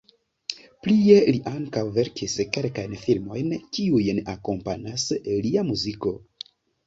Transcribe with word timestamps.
Plie 0.85 1.17
li 1.35 1.41
ankaŭ 1.51 1.83
verkis 1.97 2.37
kelkajn 2.55 2.97
filmojn 3.03 3.53
kiujn 3.77 4.23
akompanas 4.35 5.05
lia 5.47 5.67
muziko. 5.71 6.15